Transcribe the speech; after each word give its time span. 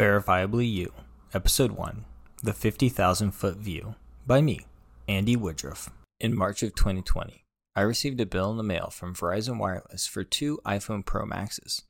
Verifiably 0.00 0.66
You, 0.66 0.94
Episode 1.34 1.72
1 1.72 2.06
The 2.42 2.54
50,000 2.54 3.32
Foot 3.32 3.58
View, 3.58 3.96
by 4.26 4.40
me, 4.40 4.60
Andy 5.06 5.36
Woodruff. 5.36 5.90
In 6.18 6.34
March 6.34 6.62
of 6.62 6.74
2020, 6.74 7.44
I 7.76 7.82
received 7.82 8.18
a 8.18 8.24
bill 8.24 8.50
in 8.50 8.56
the 8.56 8.62
mail 8.62 8.88
from 8.88 9.14
Verizon 9.14 9.58
Wireless 9.58 10.06
for 10.06 10.24
two 10.24 10.58
iPhone 10.64 11.04
Pro 11.04 11.26
Maxes. 11.26 11.82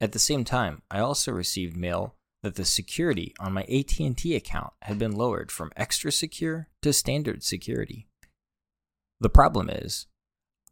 At 0.00 0.12
the 0.12 0.20
same 0.20 0.44
time, 0.44 0.82
I 0.88 1.00
also 1.00 1.32
received 1.32 1.76
mail 1.76 2.14
that 2.44 2.54
the 2.54 2.64
security 2.64 3.34
on 3.40 3.54
my 3.54 3.62
AT&T 3.62 4.36
account 4.36 4.74
had 4.82 5.00
been 5.00 5.16
lowered 5.16 5.50
from 5.50 5.72
extra 5.76 6.12
secure 6.12 6.68
to 6.82 6.92
standard 6.92 7.42
security. 7.42 8.06
The 9.18 9.30
problem 9.30 9.68
is, 9.68 10.06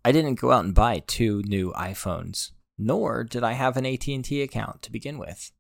I 0.05 0.13
didn't 0.13 0.39
go 0.39 0.53
out 0.53 0.65
and 0.65 0.73
buy 0.73 1.03
two 1.05 1.43
new 1.47 1.73
iPhones, 1.73 2.53
nor 2.79 3.25
did 3.25 3.43
I 3.43 3.55
have 3.55 3.77
an 3.77 3.85
AT&T 3.87 4.41
account 4.41 4.83
to 4.83 4.93
begin 4.93 5.19
with. 5.19 5.51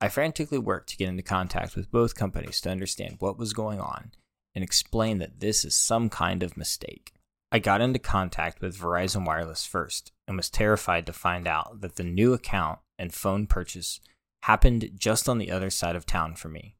I 0.00 0.08
frantically 0.08 0.58
worked 0.58 0.90
to 0.90 0.96
get 0.96 1.08
into 1.08 1.22
contact 1.22 1.76
with 1.76 1.90
both 1.90 2.14
companies 2.14 2.60
to 2.62 2.70
understand 2.70 3.16
what 3.20 3.38
was 3.38 3.52
going 3.52 3.80
on 3.80 4.12
and 4.54 4.62
explain 4.62 5.18
that 5.18 5.40
this 5.40 5.64
is 5.64 5.74
some 5.74 6.08
kind 6.08 6.42
of 6.42 6.56
mistake. 6.56 7.12
I 7.50 7.58
got 7.58 7.80
into 7.80 7.98
contact 7.98 8.60
with 8.60 8.78
Verizon 8.78 9.24
Wireless 9.24 9.64
first 9.64 10.12
and 10.26 10.36
was 10.36 10.50
terrified 10.50 11.06
to 11.06 11.12
find 11.12 11.46
out 11.46 11.80
that 11.80 11.96
the 11.96 12.04
new 12.04 12.32
account 12.32 12.80
and 12.98 13.14
phone 13.14 13.46
purchase 13.46 14.00
happened 14.42 14.90
just 14.96 15.28
on 15.28 15.38
the 15.38 15.50
other 15.50 15.70
side 15.70 15.96
of 15.96 16.04
town 16.04 16.34
for 16.34 16.48
me 16.48 16.76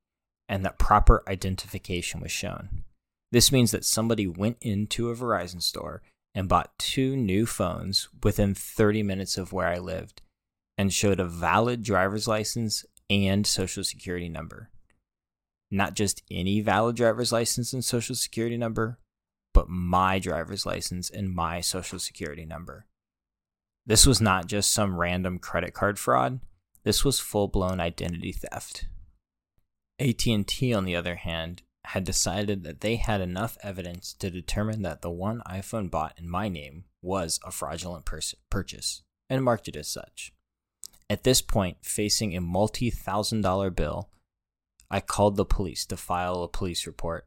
and 0.49 0.65
that 0.65 0.79
proper 0.79 1.23
identification 1.29 2.21
was 2.21 2.33
shown. 2.33 2.85
This 3.33 3.51
means 3.51 3.71
that 3.71 3.85
somebody 3.85 4.27
went 4.27 4.59
into 4.61 5.11
a 5.11 5.15
Verizon 5.15 5.63
store 5.63 6.03
and 6.35 6.49
bought 6.49 6.79
two 6.79 7.17
new 7.17 7.47
phones 7.47 8.09
within 8.23 8.55
30 8.55 9.03
minutes 9.03 9.39
of 9.39 9.53
where 9.53 9.69
I 9.69 9.79
lived 9.79 10.23
and 10.77 10.93
showed 10.93 11.21
a 11.21 11.25
valid 11.25 11.83
driver's 11.83 12.29
license 12.29 12.85
and 13.11 13.47
social 13.47 13.85
security 13.85 14.29
number. 14.29 14.71
Not 15.71 15.95
just 15.95 16.23
any 16.31 16.61
valid 16.61 16.97
driver's 16.97 17.33
license 17.33 17.73
and 17.73 17.85
social 17.85 18.15
security 18.15 18.57
number, 18.57 18.99
but 19.53 19.69
my 19.69 20.19
driver's 20.19 20.67
license 20.67 21.11
and 21.11 21.35
my 21.35 21.61
social 21.61 21.99
security 21.99 22.45
number. 22.45 22.87
This 23.87 24.07
was 24.07 24.21
not 24.21 24.47
just 24.47 24.73
some 24.73 24.97
random 24.97 25.39
credit 25.39 25.75
card 25.75 25.99
fraud. 25.99 26.41
This 26.85 27.05
was 27.05 27.21
full-blown 27.21 27.81
identity 27.81 28.33
theft. 28.33 28.87
AT&T 29.99 30.75
on 30.75 30.85
the 30.85 30.97
other 30.97 31.17
hand 31.17 31.63
had 31.87 32.05
decided 32.05 32.65
that 32.65 32.81
they 32.81 32.97
had 32.97 33.21
enough 33.21 33.59
evidence 33.63 34.15
to 34.15 34.31
determine 34.31 34.83
that 34.83 35.03
the 35.03 35.11
one 35.11 35.43
iPhone 35.47 35.91
bought 35.91 36.15
in 36.19 36.29
my 36.29 36.49
name 36.49 36.85
was 37.03 37.39
a 37.45 37.51
fraudulent 37.51 38.05
pers- 38.05 38.35
purchase 38.51 39.03
and 39.29 39.45
marked 39.45 39.69
it 39.69 39.77
as 39.77 39.89
such. 39.89 40.33
At 41.11 41.25
this 41.25 41.43
point, 41.43 41.79
facing 41.83 42.35
a 42.35 42.41
multi 42.41 42.91
thousand 42.91 43.43
dollar 43.43 43.71
bill, 43.71 44.09
I 44.91 45.01
called 45.01 45.37
the 45.37 45.45
police 45.45 45.85
to 45.87 45.97
file 45.97 46.43
a 46.43 46.49
police 46.49 46.87
report. 46.87 47.27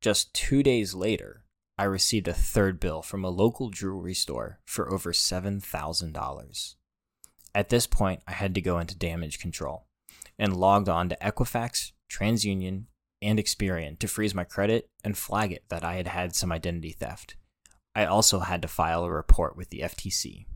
Just 0.00 0.32
two 0.34 0.62
days 0.62 0.94
later, 0.94 1.44
I 1.76 1.84
received 1.84 2.26
a 2.26 2.34
third 2.34 2.80
bill 2.80 3.02
from 3.02 3.24
a 3.24 3.30
local 3.30 3.70
jewelry 3.70 4.14
store 4.14 4.58
for 4.64 4.92
over 4.92 5.12
$7,000. 5.12 6.74
At 7.54 7.68
this 7.68 7.86
point, 7.86 8.22
I 8.26 8.32
had 8.32 8.54
to 8.54 8.60
go 8.60 8.78
into 8.78 8.96
damage 8.96 9.38
control 9.38 9.86
and 10.38 10.56
logged 10.56 10.88
on 10.88 11.08
to 11.08 11.16
Equifax, 11.16 11.92
TransUnion, 12.10 12.84
and 13.22 13.38
Experian 13.38 13.98
to 13.98 14.08
freeze 14.08 14.34
my 14.34 14.44
credit 14.44 14.88
and 15.04 15.16
flag 15.16 15.52
it 15.52 15.64
that 15.68 15.84
I 15.84 15.94
had 15.94 16.08
had 16.08 16.34
some 16.34 16.52
identity 16.52 16.92
theft. 16.92 17.36
I 17.94 18.04
also 18.04 18.40
had 18.40 18.62
to 18.62 18.68
file 18.68 19.04
a 19.04 19.10
report 19.10 19.56
with 19.56 19.70
the 19.70 19.80
FTC. 19.80 20.46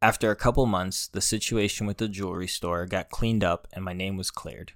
After 0.00 0.30
a 0.30 0.36
couple 0.36 0.64
months, 0.66 1.08
the 1.08 1.20
situation 1.20 1.86
with 1.86 1.98
the 1.98 2.08
jewelry 2.08 2.46
store 2.46 2.86
got 2.86 3.10
cleaned 3.10 3.42
up 3.42 3.66
and 3.72 3.84
my 3.84 3.92
name 3.92 4.16
was 4.16 4.30
cleared. 4.30 4.72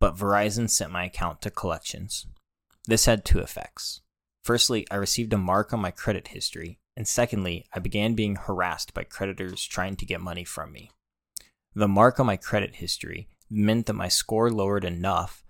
But 0.00 0.16
Verizon 0.16 0.68
sent 0.68 0.90
my 0.90 1.04
account 1.04 1.40
to 1.42 1.50
collections. 1.50 2.26
This 2.86 3.06
had 3.06 3.24
two 3.24 3.38
effects. 3.38 4.00
Firstly, 4.42 4.86
I 4.90 4.96
received 4.96 5.32
a 5.32 5.38
mark 5.38 5.72
on 5.72 5.80
my 5.80 5.90
credit 5.90 6.28
history, 6.28 6.80
and 6.96 7.06
secondly, 7.06 7.66
I 7.72 7.78
began 7.78 8.14
being 8.14 8.36
harassed 8.36 8.94
by 8.94 9.04
creditors 9.04 9.64
trying 9.64 9.96
to 9.96 10.06
get 10.06 10.20
money 10.20 10.44
from 10.44 10.72
me. 10.72 10.90
The 11.74 11.86
mark 11.86 12.18
on 12.18 12.26
my 12.26 12.36
credit 12.36 12.76
history 12.76 13.28
meant 13.48 13.86
that 13.86 13.92
my 13.92 14.08
score 14.08 14.50
lowered 14.50 14.84
enough 14.84 15.44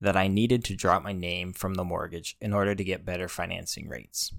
that 0.00 0.16
I 0.16 0.28
needed 0.28 0.62
to 0.64 0.76
drop 0.76 1.02
my 1.02 1.12
name 1.12 1.52
from 1.52 1.74
the 1.74 1.84
mortgage 1.84 2.36
in 2.40 2.52
order 2.52 2.74
to 2.74 2.84
get 2.84 3.06
better 3.06 3.26
financing 3.26 3.88
rates. 3.88 4.32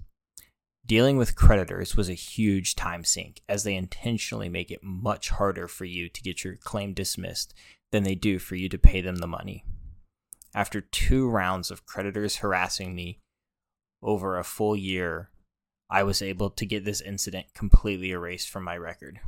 Dealing 0.86 1.16
with 1.16 1.34
creditors 1.34 1.96
was 1.96 2.08
a 2.08 2.14
huge 2.14 2.76
time 2.76 3.02
sink 3.02 3.40
as 3.48 3.64
they 3.64 3.74
intentionally 3.74 4.48
make 4.48 4.70
it 4.70 4.84
much 4.84 5.30
harder 5.30 5.66
for 5.66 5.84
you 5.84 6.08
to 6.08 6.22
get 6.22 6.44
your 6.44 6.54
claim 6.54 6.94
dismissed 6.94 7.52
than 7.90 8.04
they 8.04 8.14
do 8.14 8.38
for 8.38 8.54
you 8.54 8.68
to 8.68 8.78
pay 8.78 9.00
them 9.00 9.16
the 9.16 9.26
money. 9.26 9.64
After 10.54 10.80
two 10.80 11.28
rounds 11.28 11.72
of 11.72 11.86
creditors 11.86 12.36
harassing 12.36 12.94
me 12.94 13.18
over 14.00 14.38
a 14.38 14.44
full 14.44 14.76
year, 14.76 15.30
I 15.90 16.04
was 16.04 16.22
able 16.22 16.50
to 16.50 16.66
get 16.66 16.84
this 16.84 17.00
incident 17.00 17.46
completely 17.52 18.10
erased 18.10 18.48
from 18.48 18.62
my 18.62 18.76
record. 18.76 19.18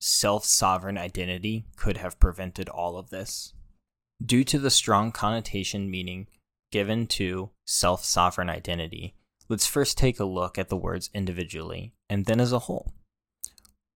Self 0.00 0.44
sovereign 0.44 0.96
identity 0.96 1.66
could 1.76 1.96
have 1.96 2.20
prevented 2.20 2.68
all 2.68 2.96
of 2.96 3.10
this. 3.10 3.54
Due 4.24 4.44
to 4.44 4.58
the 4.58 4.70
strong 4.70 5.10
connotation 5.10 5.90
meaning 5.90 6.28
given 6.70 7.06
to 7.08 7.50
self 7.66 8.04
sovereign 8.04 8.48
identity, 8.48 9.16
Let's 9.50 9.66
first 9.66 9.98
take 9.98 10.20
a 10.20 10.24
look 10.24 10.58
at 10.58 10.68
the 10.68 10.76
words 10.76 11.10
individually 11.12 11.92
and 12.08 12.24
then 12.24 12.38
as 12.38 12.52
a 12.52 12.60
whole. 12.60 12.94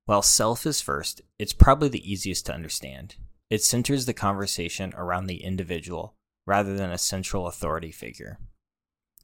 While 0.04 0.20
self 0.20 0.66
is 0.66 0.80
first, 0.80 1.22
it's 1.38 1.52
probably 1.52 1.88
the 1.88 2.12
easiest 2.12 2.46
to 2.46 2.52
understand. 2.52 3.14
It 3.50 3.62
centers 3.62 4.04
the 4.04 4.14
conversation 4.14 4.92
around 4.96 5.26
the 5.26 5.44
individual 5.44 6.16
rather 6.44 6.76
than 6.76 6.90
a 6.90 6.98
central 6.98 7.46
authority 7.46 7.92
figure. 7.92 8.40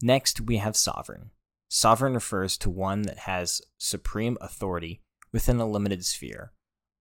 Next, 0.00 0.40
we 0.40 0.58
have 0.58 0.76
sovereign. 0.76 1.32
Sovereign 1.68 2.14
refers 2.14 2.56
to 2.58 2.70
one 2.70 3.02
that 3.02 3.18
has 3.18 3.60
supreme 3.76 4.38
authority 4.40 5.00
within 5.32 5.58
a 5.58 5.66
limited 5.66 6.04
sphere, 6.04 6.52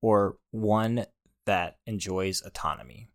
or 0.02 0.38
one 0.50 1.06
that 1.46 1.78
enjoys 1.86 2.42
autonomy. 2.42 3.10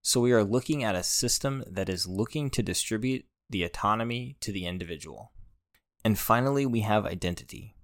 So 0.00 0.20
we 0.20 0.32
are 0.32 0.44
looking 0.44 0.84
at 0.84 0.94
a 0.94 1.02
system 1.02 1.64
that 1.66 1.88
is 1.88 2.06
looking 2.06 2.50
to 2.50 2.62
distribute 2.62 3.24
the 3.50 3.62
autonomy 3.62 4.36
to 4.40 4.52
the 4.52 4.66
individual. 4.66 5.32
And 6.04 6.18
finally, 6.18 6.66
we 6.66 6.80
have 6.80 7.06
identity. 7.06 7.76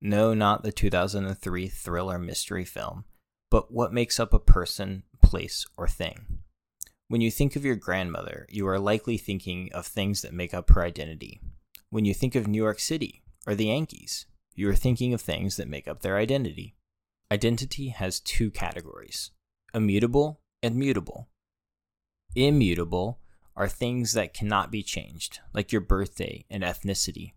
No, 0.00 0.34
not 0.34 0.62
the 0.62 0.72
2003 0.72 1.68
thriller 1.68 2.18
mystery 2.18 2.64
film, 2.64 3.04
but 3.50 3.72
what 3.72 3.92
makes 3.92 4.20
up 4.20 4.32
a 4.32 4.38
person, 4.38 5.04
place, 5.22 5.66
or 5.76 5.88
thing. 5.88 6.40
When 7.08 7.20
you 7.20 7.30
think 7.30 7.56
of 7.56 7.64
your 7.64 7.76
grandmother, 7.76 8.46
you 8.50 8.68
are 8.68 8.78
likely 8.78 9.16
thinking 9.16 9.70
of 9.72 9.86
things 9.86 10.22
that 10.22 10.34
make 10.34 10.52
up 10.52 10.70
her 10.70 10.82
identity. 10.82 11.40
When 11.90 12.04
you 12.04 12.12
think 12.12 12.34
of 12.34 12.46
New 12.46 12.62
York 12.62 12.80
City 12.80 13.22
or 13.46 13.54
the 13.54 13.66
Yankees, 13.66 14.26
you 14.54 14.68
are 14.68 14.74
thinking 14.74 15.14
of 15.14 15.20
things 15.20 15.56
that 15.56 15.68
make 15.68 15.88
up 15.88 16.02
their 16.02 16.16
identity. 16.16 16.74
Identity 17.32 17.88
has 17.88 18.20
two 18.20 18.50
categories 18.50 19.30
immutable 19.74 20.40
and 20.62 20.76
mutable. 20.76 21.28
Immutable 22.34 23.18
are 23.58 23.68
things 23.68 24.12
that 24.12 24.32
cannot 24.32 24.70
be 24.70 24.84
changed, 24.84 25.40
like 25.52 25.72
your 25.72 25.80
birthday 25.80 26.44
and 26.48 26.62
ethnicity. 26.62 27.32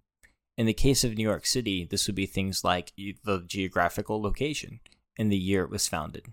In 0.56 0.68
the 0.68 0.74
case 0.74 1.04
of 1.04 1.18
New 1.18 1.24
York 1.24 1.48
City, 1.48 1.84
this 1.84 2.06
would 2.06 2.16
be 2.16 2.28
things 2.28 2.64
like 2.64 2.94
the 2.96 3.44
geographical 3.48 4.22
location 4.22 4.82
and 5.18 5.32
the 5.32 5.38
year 5.38 5.64
it 5.64 5.72
was 5.72 5.88
founded. 5.88 6.28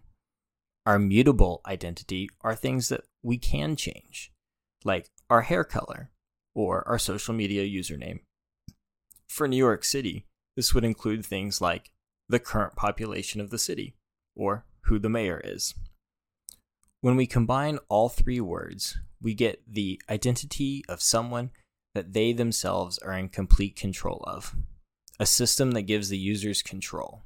Our 0.84 0.98
mutable 0.98 1.62
identity 1.66 2.28
are 2.42 2.54
things 2.54 2.90
that 2.90 3.04
we 3.22 3.38
can 3.38 3.76
change, 3.76 4.30
like 4.84 5.08
our 5.30 5.42
hair 5.42 5.64
color 5.64 6.10
or 6.54 6.86
our 6.86 6.98
social 6.98 7.32
media 7.32 7.64
username. 7.64 8.20
For 9.26 9.48
New 9.48 9.56
York 9.56 9.84
City, 9.84 10.26
this 10.54 10.74
would 10.74 10.84
include 10.84 11.24
things 11.24 11.62
like 11.62 11.92
the 12.28 12.38
current 12.38 12.76
population 12.76 13.40
of 13.40 13.48
the 13.48 13.58
city 13.58 13.94
or 14.36 14.66
who 14.82 14.98
the 14.98 15.08
mayor 15.08 15.40
is. 15.42 15.72
When 17.00 17.14
we 17.14 17.26
combine 17.26 17.78
all 17.88 18.08
three 18.08 18.40
words, 18.40 18.98
we 19.22 19.32
get 19.32 19.62
the 19.72 20.00
identity 20.10 20.84
of 20.88 21.00
someone 21.00 21.50
that 21.94 22.12
they 22.12 22.32
themselves 22.32 22.98
are 22.98 23.12
in 23.12 23.28
complete 23.28 23.76
control 23.76 24.24
of. 24.26 24.56
A 25.20 25.26
system 25.26 25.72
that 25.72 25.82
gives 25.82 26.08
the 26.08 26.18
users 26.18 26.60
control, 26.60 27.22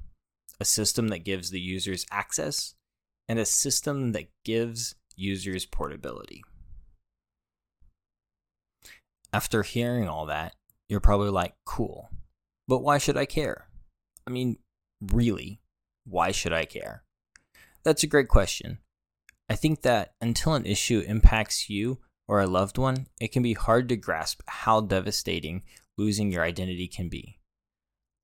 a 0.61 0.65
system 0.67 1.09
that 1.09 1.25
gives 1.25 1.51
the 1.51 1.61
users 1.61 2.05
access, 2.11 2.75
and 3.29 3.39
a 3.39 3.47
system 3.47 4.13
that 4.13 4.29
gives 4.45 4.95
users 5.17 5.65
portability. 5.65 6.43
After 9.33 9.63
hearing 9.63 10.07
all 10.07 10.27
that, 10.27 10.55
you're 10.89 11.01
probably 11.01 11.31
like, 11.31 11.55
cool, 11.65 12.11
but 12.69 12.83
why 12.83 12.99
should 12.99 13.17
I 13.17 13.25
care? 13.25 13.69
I 14.27 14.31
mean, 14.31 14.59
really, 15.01 15.61
why 16.05 16.31
should 16.31 16.53
I 16.53 16.67
care? 16.67 17.05
That's 17.85 18.03
a 18.03 18.07
great 18.07 18.29
question. 18.29 18.79
I 19.53 19.55
think 19.55 19.83
that 19.83 20.15
until 20.23 20.55
an 20.55 20.65
issue 20.65 21.05
impacts 21.07 21.69
you 21.69 21.99
or 22.27 22.41
a 22.41 22.47
loved 22.47 22.79
one, 22.79 23.07
it 23.21 23.33
can 23.33 23.43
be 23.43 23.53
hard 23.53 23.87
to 23.91 23.97
grasp 23.97 24.41
how 24.47 24.81
devastating 24.81 25.65
losing 25.99 26.33
your 26.33 26.43
identity 26.43 26.89
can 26.89 27.11
be. 27.11 27.39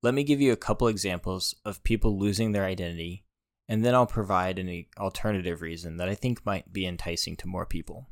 Let 0.03 0.15
me 0.15 0.25
give 0.25 0.41
you 0.41 0.53
a 0.53 0.57
couple 0.57 0.89
examples 0.89 1.55
of 1.67 1.85
people 1.85 2.19
losing 2.19 2.53
their 2.53 2.65
identity 2.65 3.25
and 3.69 3.85
then 3.85 3.95
I'll 3.95 4.07
provide 4.07 4.59
an 4.59 4.87
alternative 4.99 5.61
reason 5.61 5.99
that 5.99 6.09
I 6.09 6.15
think 6.15 6.47
might 6.47 6.73
be 6.73 6.87
enticing 6.87 7.37
to 7.37 7.47
more 7.47 7.67
people. 7.67 8.07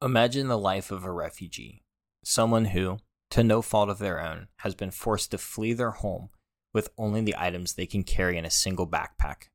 Imagine 0.00 0.48
the 0.48 0.56
life 0.56 0.90
of 0.90 1.04
a 1.04 1.12
refugee, 1.12 1.84
someone 2.24 2.64
who, 2.64 2.96
to 3.32 3.44
no 3.44 3.60
fault 3.60 3.90
of 3.90 3.98
their 3.98 4.18
own, 4.18 4.48
has 4.60 4.74
been 4.74 4.90
forced 4.90 5.32
to 5.32 5.36
flee 5.36 5.74
their 5.74 5.90
home 5.90 6.30
with 6.72 6.88
only 6.96 7.20
the 7.20 7.36
items 7.36 7.74
they 7.74 7.84
can 7.84 8.04
carry 8.04 8.38
in 8.38 8.46
a 8.46 8.50
single 8.50 8.86
backpack. 8.86 9.48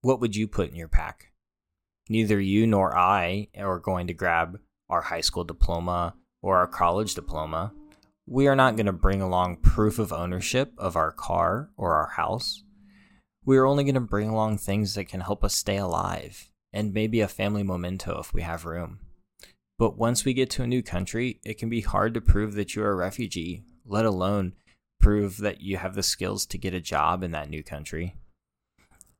What 0.00 0.18
would 0.22 0.34
you 0.34 0.48
put 0.48 0.70
in 0.70 0.76
your 0.76 0.88
pack? 0.88 1.34
Neither 2.08 2.40
you 2.40 2.66
nor 2.66 2.96
I 2.96 3.48
are 3.56 3.78
going 3.78 4.06
to 4.06 4.14
grab 4.14 4.60
our 4.88 5.02
high 5.02 5.20
school 5.20 5.44
diploma 5.44 6.14
or 6.42 6.56
our 6.56 6.66
college 6.66 7.14
diploma. 7.14 7.72
We 8.26 8.46
are 8.46 8.56
not 8.56 8.76
going 8.76 8.86
to 8.86 8.92
bring 8.92 9.20
along 9.20 9.56
proof 9.56 9.98
of 9.98 10.12
ownership 10.12 10.72
of 10.78 10.96
our 10.96 11.12
car 11.12 11.70
or 11.76 11.94
our 11.94 12.08
house. 12.08 12.62
We 13.44 13.56
are 13.56 13.66
only 13.66 13.84
going 13.84 13.94
to 13.94 14.00
bring 14.00 14.28
along 14.28 14.58
things 14.58 14.94
that 14.94 15.08
can 15.08 15.20
help 15.20 15.44
us 15.44 15.54
stay 15.54 15.76
alive 15.76 16.50
and 16.72 16.92
maybe 16.92 17.20
a 17.20 17.28
family 17.28 17.62
memento 17.62 18.18
if 18.20 18.32
we 18.32 18.42
have 18.42 18.64
room. 18.64 19.00
But 19.78 19.96
once 19.96 20.24
we 20.24 20.34
get 20.34 20.50
to 20.50 20.62
a 20.62 20.66
new 20.66 20.82
country, 20.82 21.40
it 21.44 21.58
can 21.58 21.68
be 21.68 21.80
hard 21.80 22.14
to 22.14 22.20
prove 22.20 22.54
that 22.54 22.74
you're 22.74 22.90
a 22.90 22.94
refugee, 22.94 23.62
let 23.84 24.04
alone 24.04 24.54
prove 25.00 25.38
that 25.38 25.60
you 25.60 25.76
have 25.76 25.94
the 25.94 26.02
skills 26.02 26.46
to 26.46 26.58
get 26.58 26.74
a 26.74 26.80
job 26.80 27.22
in 27.22 27.32
that 27.32 27.50
new 27.50 27.62
country. 27.62 28.16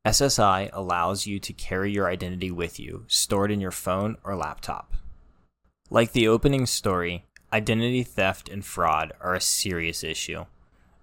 SSI 0.07 0.71
allows 0.73 1.27
you 1.27 1.41
to 1.41 1.53
carry 1.53 1.91
your 1.91 2.07
identity 2.07 2.53
with 2.53 2.79
you, 2.79 3.03
stored 3.09 3.51
in 3.51 3.61
your 3.61 3.73
phone 3.73 4.17
or 4.23 4.37
laptop. 4.37 4.95
Like 5.91 6.13
the 6.13 6.29
opening 6.29 6.65
story, 6.67 7.25
identity 7.53 8.05
theft 8.05 8.49
and 8.49 8.65
fraud 8.65 9.13
are 9.21 9.35
a 9.35 9.41
serious 9.41 10.05
issue. 10.05 10.45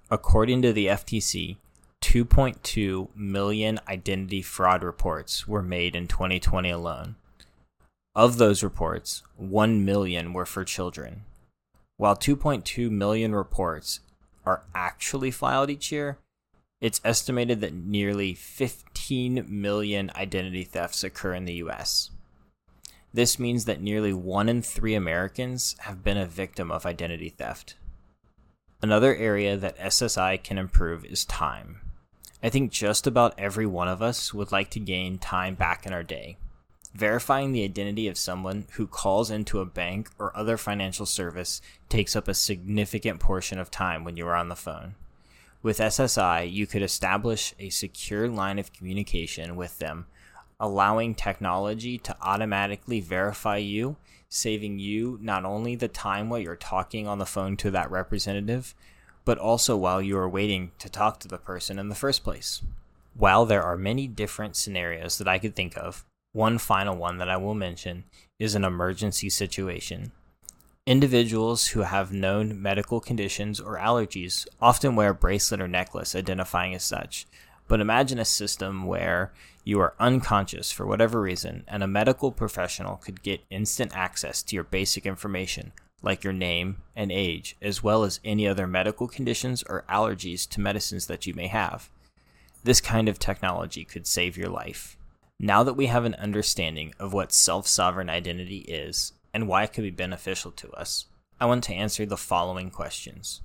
According 0.09 0.61
to 0.61 0.71
the 0.71 0.87
FTC, 0.87 1.57
2.2 2.01 3.09
million 3.13 3.77
identity 3.89 4.41
fraud 4.41 4.85
reports 4.85 5.49
were 5.49 5.61
made 5.61 5.97
in 5.97 6.07
2020 6.07 6.69
alone. 6.69 7.15
Of 8.15 8.37
those 8.37 8.63
reports, 8.63 9.21
1 9.35 9.83
million 9.83 10.31
were 10.31 10.45
for 10.45 10.63
children. 10.63 11.23
While 11.97 12.15
2.2 12.15 12.89
million 12.89 13.35
reports 13.35 13.99
are 14.45 14.63
actually 14.73 15.31
filed 15.31 15.69
each 15.69 15.91
year, 15.91 16.19
it's 16.83 16.99
estimated 17.05 17.61
that 17.61 17.73
nearly 17.73 18.33
15 18.33 19.45
million 19.47 20.11
identity 20.17 20.65
thefts 20.65 21.01
occur 21.01 21.33
in 21.33 21.45
the 21.45 21.53
US. 21.53 22.11
This 23.13 23.39
means 23.39 23.63
that 23.63 23.81
nearly 23.81 24.11
one 24.11 24.49
in 24.49 24.61
three 24.61 24.93
Americans 24.93 25.77
have 25.79 26.03
been 26.03 26.17
a 26.17 26.25
victim 26.25 26.71
of 26.71 26.85
identity 26.85 27.29
theft. 27.29 27.75
Another 28.81 29.15
area 29.15 29.55
that 29.55 29.77
SSI 29.77 30.43
can 30.43 30.57
improve 30.57 31.05
is 31.05 31.23
time. 31.23 31.79
I 32.43 32.49
think 32.49 32.69
just 32.69 33.07
about 33.07 33.33
every 33.37 33.65
one 33.65 33.87
of 33.87 34.01
us 34.01 34.33
would 34.33 34.51
like 34.51 34.69
to 34.71 34.81
gain 34.81 35.19
time 35.19 35.55
back 35.55 35.85
in 35.85 35.93
our 35.93 36.03
day. 36.03 36.35
Verifying 36.93 37.53
the 37.53 37.63
identity 37.63 38.09
of 38.09 38.17
someone 38.17 38.65
who 38.71 38.87
calls 38.87 39.31
into 39.31 39.61
a 39.61 39.65
bank 39.65 40.09
or 40.19 40.35
other 40.35 40.57
financial 40.57 41.05
service 41.05 41.61
takes 41.87 42.13
up 42.13 42.27
a 42.27 42.33
significant 42.33 43.21
portion 43.21 43.57
of 43.57 43.71
time 43.71 44.03
when 44.03 44.17
you 44.17 44.27
are 44.27 44.35
on 44.35 44.49
the 44.49 44.55
phone. 44.57 44.95
With 45.63 45.79
SSI, 45.79 46.51
you 46.51 46.67
could 46.67 46.81
establish 46.81 47.55
a 47.57 47.69
secure 47.69 48.27
line 48.27 48.59
of 48.59 48.73
communication 48.73 49.55
with 49.55 49.79
them, 49.79 50.07
allowing 50.59 51.15
technology 51.15 51.97
to 51.99 52.17
automatically 52.21 52.99
verify 52.99 53.57
you, 53.57 53.95
saving 54.27 54.79
you 54.79 55.17
not 55.21 55.45
only 55.45 55.77
the 55.77 55.87
time 55.87 56.29
while 56.29 56.41
you're 56.41 56.57
talking 56.57 57.07
on 57.07 57.17
the 57.17 57.25
phone 57.25 57.55
to 57.57 57.71
that 57.71 57.89
representative, 57.89 58.75
but 59.23 59.37
also 59.37 59.77
while 59.77 60.01
you 60.01 60.17
are 60.17 60.27
waiting 60.27 60.73
to 60.79 60.89
talk 60.89 61.21
to 61.21 61.29
the 61.29 61.37
person 61.37 61.79
in 61.79 61.87
the 61.87 61.95
first 61.95 62.25
place. 62.25 62.61
While 63.13 63.45
there 63.45 63.63
are 63.63 63.77
many 63.77 64.05
different 64.05 64.57
scenarios 64.57 65.17
that 65.17 65.29
I 65.29 65.39
could 65.39 65.55
think 65.55 65.77
of, 65.77 66.03
one 66.33 66.57
final 66.57 66.97
one 66.97 67.19
that 67.19 67.29
I 67.29 67.37
will 67.37 67.55
mention 67.55 68.03
is 68.37 68.53
an 68.53 68.65
emergency 68.65 69.29
situation. 69.29 70.11
Individuals 70.85 71.67
who 71.67 71.83
have 71.83 72.11
known 72.11 72.61
medical 72.61 72.99
conditions 72.99 73.57
or 73.61 73.77
allergies 73.77 74.45
often 74.61 74.97
wear 74.97 75.11
a 75.11 75.15
bracelet 75.15 75.61
or 75.61 75.67
necklace 75.67 76.13
identifying 76.13 76.75
as 76.75 76.83
such. 76.83 77.25
But 77.69 77.79
imagine 77.79 78.19
a 78.19 78.25
system 78.25 78.85
where 78.85 79.31
you 79.63 79.79
are 79.79 79.95
unconscious 79.97 80.73
for 80.73 80.85
whatever 80.85 81.21
reason 81.21 81.63
and 81.69 81.83
a 81.83 81.87
medical 81.87 82.33
professional 82.33 82.97
could 82.97 83.23
get 83.23 83.45
instant 83.49 83.95
access 83.95 84.43
to 84.43 84.55
your 84.55 84.65
basic 84.65 85.05
information, 85.05 85.71
like 86.01 86.21
your 86.21 86.33
name 86.33 86.81
and 86.97 87.13
age, 87.13 87.55
as 87.61 87.81
well 87.81 88.03
as 88.03 88.19
any 88.25 88.45
other 88.45 88.67
medical 88.67 89.07
conditions 89.07 89.63
or 89.69 89.85
allergies 89.89 90.45
to 90.49 90.59
medicines 90.59 91.07
that 91.07 91.25
you 91.25 91.33
may 91.33 91.47
have. 91.47 91.89
This 92.65 92.81
kind 92.81 93.07
of 93.07 93.19
technology 93.19 93.85
could 93.85 94.05
save 94.05 94.35
your 94.35 94.49
life. 94.49 94.97
Now 95.39 95.63
that 95.63 95.75
we 95.75 95.85
have 95.85 96.03
an 96.03 96.15
understanding 96.15 96.93
of 96.99 97.13
what 97.13 97.31
self 97.31 97.67
sovereign 97.67 98.09
identity 98.09 98.59
is 98.67 99.13
and 99.33 99.47
why 99.47 99.63
it 99.63 99.73
could 99.73 99.83
be 99.83 99.89
beneficial 99.89 100.51
to 100.51 100.71
us, 100.71 101.05
I 101.39 101.45
want 101.45 101.63
to 101.65 101.73
answer 101.73 102.05
the 102.05 102.17
following 102.17 102.69
questions 102.69 103.41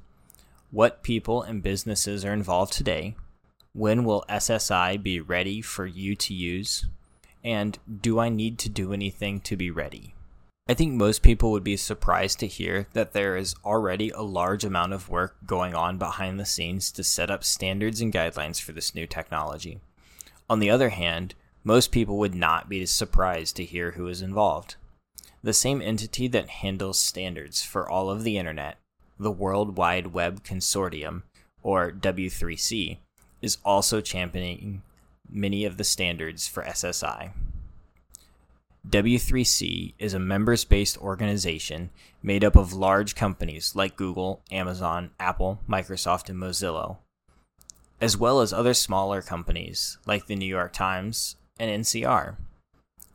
What 0.71 1.03
people 1.03 1.43
and 1.43 1.63
businesses 1.63 2.25
are 2.25 2.33
involved 2.33 2.73
today? 2.73 3.17
When 3.73 4.05
will 4.05 4.25
SSI 4.29 5.03
be 5.03 5.21
ready 5.21 5.63
for 5.63 5.87
you 5.87 6.15
to 6.17 6.35
use? 6.35 6.87
And 7.43 7.79
do 8.03 8.19
I 8.19 8.29
need 8.29 8.59
to 8.61 8.69
do 8.69 8.93
anything 8.93 9.41
to 9.41 9.57
be 9.57 9.71
ready? 9.71 10.15
I 10.69 10.75
think 10.75 10.93
most 10.93 11.23
people 11.23 11.51
would 11.53 11.65
be 11.65 11.79
surprised 11.79 12.41
to 12.41 12.47
hear 12.47 12.89
that 12.93 13.15
there 13.15 13.37
is 13.37 13.55
already 13.65 14.11
a 14.11 14.21
large 14.21 14.65
amount 14.65 14.93
of 14.93 15.09
work 15.09 15.37
going 15.47 15.75
on 15.75 15.97
behind 15.97 16.39
the 16.39 16.45
scenes 16.45 16.93
to 16.93 17.03
set 17.03 17.31
up 17.31 17.43
standards 17.43 18.03
and 18.03 18.13
guidelines 18.13 18.61
for 18.61 18.73
this 18.73 18.95
new 18.95 19.07
technology. 19.07 19.81
On 20.51 20.59
the 20.59 20.69
other 20.69 20.91
hand, 20.91 21.35
most 21.65 21.91
people 21.91 22.19
would 22.19 22.35
not 22.35 22.69
be 22.69 22.85
surprised 22.85 23.57
to 23.57 23.65
hear 23.65 23.93
who 23.93 24.09
is 24.09 24.21
involved 24.21 24.77
the 25.49 25.55
same 25.55 25.81
entity 25.81 26.29
that 26.29 26.51
handles 26.61 26.99
standards 26.99 27.63
for 27.65 27.89
all 27.89 28.11
of 28.11 28.23
the 28.23 28.37
internet, 28.37 28.77
the 29.19 29.31
World 29.31 29.79
Wide 29.79 30.09
Web 30.09 30.45
Consortium, 30.45 31.23
or 31.63 31.91
W3C, 31.91 32.99
is 33.41 33.57
also 33.65 34.03
championing 34.03 34.83
many 35.27 35.65
of 35.65 35.79
the 35.79 35.85
standards 35.85 36.47
for 36.47 36.63
SSI. 36.65 37.31
W3C 38.87 39.95
is 39.99 40.13
a 40.13 40.19
members 40.19 40.67
based 40.67 40.99
organization 40.99 41.89
made 42.23 42.45
up 42.45 42.55
of 42.55 42.75
large 42.75 43.15
companies 43.15 43.75
like 43.75 43.97
Google, 43.97 44.43
Amazon, 44.51 45.13
Apple, 45.19 45.61
Microsoft, 45.67 46.29
and 46.29 46.39
Mozilla, 46.39 46.99
as 48.03 48.19
well 48.19 48.43
as 48.43 48.53
other 48.53 48.75
smaller 48.75 49.23
companies 49.23 49.97
like 50.05 50.27
the 50.27 50.37
New 50.37 50.45
York 50.45 50.75
Times 50.75 51.37
and 51.59 51.83
NCR. 51.83 52.37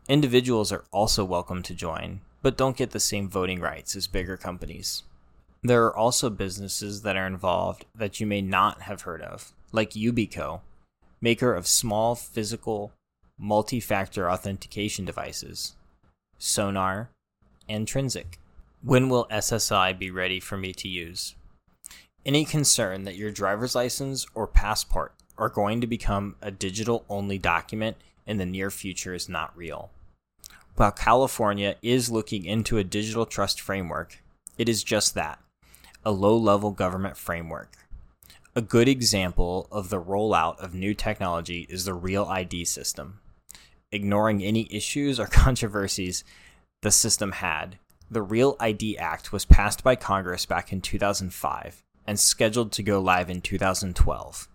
Individuals 0.10 0.70
are 0.74 0.84
also 0.92 1.24
welcome 1.24 1.64
to 1.64 1.74
join, 1.74 2.20
but 2.44 2.58
don't 2.58 2.78
get 2.78 2.92
the 2.92 3.00
same 3.00 3.28
voting 3.28 3.60
rights 3.60 3.96
as 3.96 4.06
bigger 4.06 4.38
companies. 4.38 5.02
There 5.64 5.86
are 5.86 5.98
also 5.98 6.30
businesses 6.30 7.02
that 7.02 7.16
are 7.16 7.26
involved 7.26 7.86
that 7.96 8.20
you 8.20 8.28
may 8.28 8.42
not 8.42 8.82
have 8.84 9.04
heard 9.04 9.22
of, 9.22 9.54
like 9.72 9.92
Yubico, 9.92 10.60
maker 11.22 11.56
of 11.56 11.66
small 11.66 12.16
physical 12.16 12.92
multi 13.40 13.80
factor 13.80 14.30
authentication 14.30 15.06
devices, 15.06 15.76
Sonar, 16.38 17.10
and 17.68 17.88
Trinsic. 17.88 18.38
When 18.84 19.08
will 19.08 19.26
SSI 19.32 19.98
be 19.98 20.12
ready 20.12 20.42
for 20.42 20.58
me 20.58 20.74
to 20.74 20.90
use? 20.90 21.36
Any 22.26 22.44
concern 22.44 23.06
that 23.06 23.16
your 23.16 23.32
driver's 23.32 23.76
license 23.76 24.26
or 24.36 24.48
passport 24.48 25.14
are 25.38 25.50
going 25.50 25.80
to 25.80 25.88
become 25.88 26.36
a 26.42 26.52
digital 26.52 27.06
only 27.10 27.38
document 27.38 27.96
in 28.28 28.38
the 28.38 28.46
near 28.46 28.70
future 28.70 29.14
is 29.14 29.30
not 29.30 29.56
real. 29.58 29.92
While 30.76 30.92
California 30.92 31.76
is 31.84 32.10
looking 32.10 32.46
into 32.46 32.80
a 32.80 32.84
digital 32.84 33.28
trust 33.28 33.62
framework, 33.62 34.24
it 34.58 34.68
is 34.68 34.84
just 34.84 35.14
that 35.14 35.40
a 36.04 36.12
low 36.12 36.36
level 36.36 36.72
government 36.72 37.16
framework. 37.16 37.78
A 38.56 38.62
good 38.62 38.88
example 38.88 39.68
of 39.72 39.90
the 39.90 40.02
rollout 40.02 40.60
of 40.60 40.74
new 40.74 40.94
technology 40.94 41.68
is 41.70 41.86
the 41.86 41.94
Real 41.94 42.26
ID 42.26 42.66
system. 42.66 43.20
Ignoring 43.92 44.44
any 44.44 44.68
issues 44.72 45.20
or 45.20 45.28
controversies 45.32 46.24
the 46.82 46.92
system 46.92 47.34
had, 47.34 47.78
the 48.10 48.24
Real 48.24 48.56
ID 48.60 48.98
Act 48.98 49.32
was 49.32 49.46
passed 49.46 49.84
by 49.84 49.96
Congress 49.96 50.46
back 50.46 50.74
in 50.74 50.82
2005 50.82 51.84
and 52.06 52.20
scheduled 52.20 52.72
to 52.72 52.84
go 52.84 53.00
live 53.00 53.30
in 53.30 53.42
2012. 53.42 54.48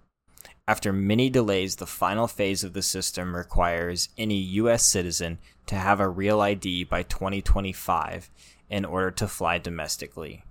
After 0.69 0.93
many 0.93 1.31
delays, 1.31 1.77
the 1.77 1.87
final 1.87 2.27
phase 2.27 2.63
of 2.63 2.75
the 2.75 2.83
system 2.83 3.35
requires 3.35 4.11
any 4.19 4.37
U.S. 4.37 4.85
citizen 4.85 5.39
to 5.65 5.77
have 5.77 5.99
a 5.99 6.11
real 6.11 6.43
ID 6.43 6.85
by 6.85 7.05
2025 7.05 8.31
in 8.69 8.85
order 8.85 9.11
to 9.13 9.27
fly 9.27 9.57
domestically. 9.57 10.45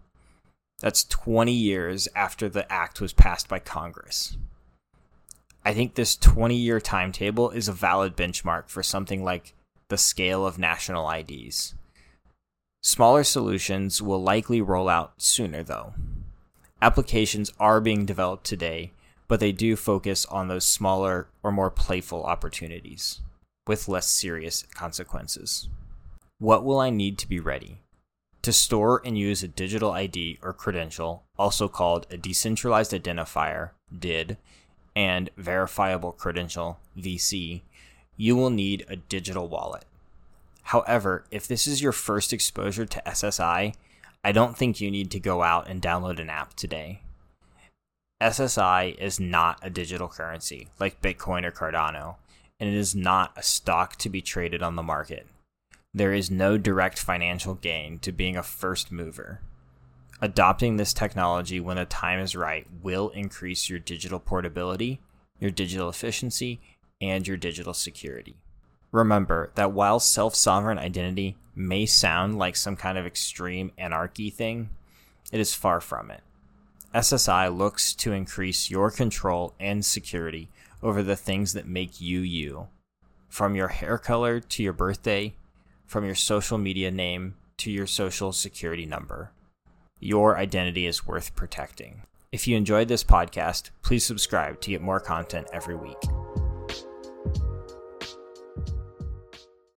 That's 0.80 1.04
20 1.04 1.52
years 1.52 2.08
after 2.16 2.50
the 2.50 2.70
act 2.74 3.00
was 3.00 3.14
passed 3.14 3.48
by 3.48 3.60
Congress. 3.60 4.38
I 5.64 5.76
think 5.76 5.94
this 5.94 6.16
20 6.16 6.56
year 6.56 6.82
timetable 6.82 7.52
is 7.52 7.68
a 7.68 7.74
valid 7.74 8.18
benchmark 8.18 8.70
for 8.70 8.82
something 8.82 9.24
like 9.24 9.54
the 9.90 10.00
scale 10.00 10.48
of 10.48 10.58
national 10.58 11.12
IDs. 11.12 11.76
Smaller 12.82 13.24
solutions 13.24 14.02
will 14.02 14.24
likely 14.24 14.62
roll 14.62 14.90
out 14.90 15.22
sooner, 15.22 15.62
though. 15.62 15.94
Applications 16.82 17.54
are 17.60 17.80
being 17.80 18.04
developed 18.04 18.46
today 18.46 18.94
but 19.27 19.39
they 19.39 19.51
do 19.51 19.75
focus 19.75 20.25
on 20.25 20.48
those 20.48 20.65
smaller 20.65 21.27
or 21.43 21.51
more 21.51 21.69
playful 21.69 22.24
opportunities 22.24 23.22
with 23.67 23.88
less 23.88 24.07
serious 24.07 24.63
consequences. 24.74 25.67
What 26.39 26.63
will 26.63 26.79
I 26.79 26.89
need 26.89 27.17
to 27.19 27.27
be 27.27 27.39
ready? 27.39 27.79
To 28.43 28.53
store 28.53 29.01
and 29.03 29.17
use 29.17 29.43
a 29.43 29.48
digital 29.48 29.91
ID 29.91 30.39
or 30.41 30.53
credential, 30.53 31.24
also 31.38 31.67
called 31.67 32.07
a 32.10 32.17
decentralized 32.17 32.93
identifier, 32.93 33.72
DID, 33.98 34.38
and 34.96 35.29
verifiable 35.36 36.12
credential, 36.12 36.79
VC, 36.98 37.62
you 38.15 38.36
will 38.36 38.50
need 38.50 38.86
a 38.88 38.96
digital 38.96 39.48
wallet. 39.48 39.86
However, 40.63 41.25
if 41.31 41.48
this 41.48 41.67
is 41.67 41.81
your 41.81 41.91
first 41.91 42.34
exposure 42.34 42.86
to 42.86 43.03
SSI, 43.05 43.74
I 44.24 44.31
don't 44.31 44.57
think 44.57 44.81
you 44.81 44.91
need 44.91 45.12
to 45.12 45.19
go 45.19 45.43
out 45.43 45.69
and 45.69 45.81
download 45.81 46.19
an 46.19 46.29
app 46.29 46.55
today. 46.55 47.01
SSI 48.22 48.98
is 48.98 49.20
not 49.20 49.60
a 49.62 49.70
digital 49.70 50.08
currency 50.08 50.70
like 50.80 51.02
Bitcoin 51.02 51.46
or 51.46 51.52
Cardano, 51.52 52.16
and 52.60 52.68
it 52.68 52.76
is 52.76 52.96
not 52.96 53.32
a 53.38 53.44
stock 53.44 53.96
to 53.98 54.10
be 54.10 54.22
traded 54.22 54.64
on 54.64 54.76
the 54.76 54.82
market. 54.82 55.28
There 55.94 56.14
is 56.14 56.32
no 56.32 56.58
direct 56.58 56.98
financial 56.98 57.54
gain 57.54 58.00
to 58.00 58.12
being 58.12 58.36
a 58.36 58.42
first 58.42 58.92
mover. 58.92 59.42
Adopting 60.20 60.78
this 60.78 60.94
technology 60.94 61.60
when 61.60 61.78
the 61.78 61.86
time 61.86 62.20
is 62.20 62.36
right 62.36 62.66
will 62.82 63.10
increase 63.10 63.70
your 63.70 63.78
digital 63.78 64.20
portability, 64.20 65.00
your 65.40 65.52
digital 65.52 65.88
efficiency, 65.88 66.60
and 67.00 67.28
your 67.28 67.38
digital 67.38 67.74
security. 67.74 68.36
Remember 68.92 69.52
that 69.54 69.74
while 69.74 70.00
self 70.00 70.34
sovereign 70.34 70.80
identity 70.80 71.38
may 71.56 71.86
sound 71.86 72.40
like 72.40 72.56
some 72.56 72.76
kind 72.76 72.98
of 72.98 73.06
extreme 73.06 73.72
anarchy 73.78 74.32
thing, 74.32 74.70
it 75.32 75.40
is 75.40 75.54
far 75.54 75.80
from 75.80 76.10
it. 76.10 76.22
SSI 76.98 77.56
looks 77.56 77.94
to 77.94 78.12
increase 78.12 78.72
your 78.72 78.89
control 78.89 79.54
and 79.60 79.86
security 79.86 80.50
over 80.82 81.04
the 81.04 81.16
things 81.16 81.54
that 81.54 81.68
make 81.68 82.01
you 82.01 82.22
you. 82.22 82.70
From 83.30 83.56
your 83.56 83.68
hair 83.68 84.00
color 84.00 84.39
to 84.39 84.63
your 84.63 84.74
birthday, 84.74 85.36
from 85.86 86.06
your 86.06 86.16
social 86.16 86.58
media 86.58 86.89
name 86.89 87.36
to 87.58 87.70
your 87.70 87.86
social 87.86 88.34
security 88.34 88.88
number. 88.88 89.30
Your 90.00 90.39
identity 90.39 90.88
is 90.88 91.06
worth 91.06 91.36
protecting. 91.36 92.01
If 92.32 92.48
you 92.48 92.58
enjoyed 92.58 92.88
this 92.88 93.04
podcast, 93.04 93.70
please 93.84 94.04
subscribe 94.04 94.60
to 94.62 94.72
get 94.72 94.82
more 94.82 95.00
content 95.00 95.50
every 95.54 95.75
week. 95.75 96.01